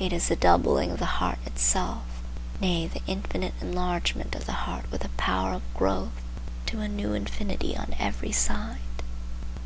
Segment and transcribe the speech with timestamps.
[0.00, 2.04] It is the doubling of the heart itself,
[2.58, 6.22] nay, the infinite enlargement of the heart with a power of growth
[6.64, 8.80] to a new infinity on every side.